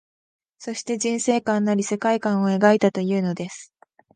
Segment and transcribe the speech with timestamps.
[0.57, 3.71] そして、人世観なり世界観を描いたというのです